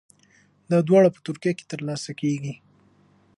دا 0.69 0.77
دواړه 0.87 1.09
په 1.15 1.19
ترکیه 1.27 1.51
کې 1.57 1.69
ترلاسه 1.71 2.11
کیږي. 2.21 2.53